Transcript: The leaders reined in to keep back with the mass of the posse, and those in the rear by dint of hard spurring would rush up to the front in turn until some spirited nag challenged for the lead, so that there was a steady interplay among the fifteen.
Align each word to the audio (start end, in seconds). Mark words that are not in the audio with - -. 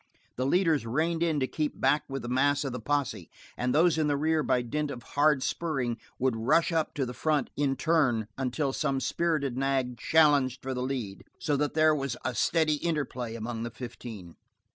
The 0.35 0.47
leaders 0.47 0.83
reined 0.83 1.21
in 1.21 1.39
to 1.41 1.45
keep 1.45 1.79
back 1.79 2.05
with 2.09 2.23
the 2.23 2.27
mass 2.27 2.63
of 2.63 2.71
the 2.73 2.79
posse, 2.79 3.29
and 3.55 3.71
those 3.71 3.99
in 3.99 4.07
the 4.07 4.17
rear 4.17 4.41
by 4.41 4.63
dint 4.63 4.89
of 4.89 5.03
hard 5.03 5.43
spurring 5.43 5.99
would 6.17 6.35
rush 6.35 6.71
up 6.71 6.95
to 6.95 7.05
the 7.05 7.13
front 7.13 7.51
in 7.55 7.75
turn 7.75 8.25
until 8.35 8.73
some 8.73 8.99
spirited 8.99 9.59
nag 9.59 9.99
challenged 9.99 10.63
for 10.63 10.73
the 10.73 10.81
lead, 10.81 11.23
so 11.37 11.55
that 11.55 11.75
there 11.75 11.93
was 11.93 12.17
a 12.25 12.33
steady 12.33 12.77
interplay 12.77 13.35
among 13.35 13.61
the 13.61 13.69
fifteen. 13.69 14.37